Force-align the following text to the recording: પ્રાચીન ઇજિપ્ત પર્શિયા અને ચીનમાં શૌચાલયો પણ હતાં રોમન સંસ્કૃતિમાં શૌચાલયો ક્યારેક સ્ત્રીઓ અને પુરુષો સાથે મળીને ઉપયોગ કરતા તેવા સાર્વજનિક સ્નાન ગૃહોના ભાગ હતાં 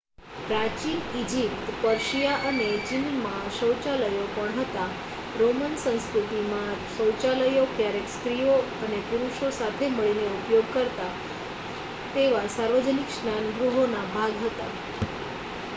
પ્રાચીન 0.43 1.01
ઇજિપ્ત 1.17 1.65
પર્શિયા 1.81 2.47
અને 2.47 2.69
ચીનમાં 2.85 3.51
શૌચાલયો 3.57 4.23
પણ 4.31 4.57
હતાં 4.61 4.95
રોમન 5.37 5.77
સંસ્કૃતિમાં 5.77 6.73
શૌચાલયો 6.95 7.67
ક્યારેક 7.73 8.09
સ્ત્રીઓ 8.09 8.57
અને 8.81 9.03
પુરુષો 9.05 9.51
સાથે 9.53 9.91
મળીને 9.91 10.25
ઉપયોગ 10.33 10.73
કરતા 10.73 11.13
તેવા 12.13 12.45
સાર્વજનિક 12.51 13.09
સ્નાન 13.13 13.51
ગૃહોના 13.57 14.05
ભાગ 14.11 14.45
હતાં 14.45 14.79